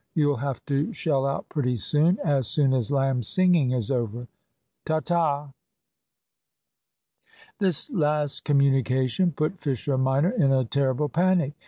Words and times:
You'll 0.15 0.37
have 0.37 0.65
to 0.65 0.91
shell 0.93 1.27
out 1.27 1.47
pretty 1.47 1.77
soon, 1.77 2.17
as 2.25 2.47
soon 2.47 2.73
as 2.73 2.89
Lamb's 2.91 3.27
singing 3.27 3.69
is 3.69 3.91
over. 3.91 4.27
Ta, 4.83 4.99
ta." 4.99 5.51
This 7.59 7.87
last 7.91 8.43
communication 8.43 9.31
put 9.31 9.59
Fisher 9.59 9.99
minor 9.99 10.31
in 10.31 10.51
a 10.51 10.65
terrible 10.65 11.07
panic. 11.07 11.53